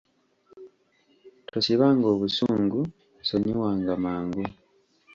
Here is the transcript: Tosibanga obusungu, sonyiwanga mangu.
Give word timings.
Tosibanga 1.51 2.05
obusungu, 2.15 2.79
sonyiwanga 3.27 3.91
mangu. 4.03 4.43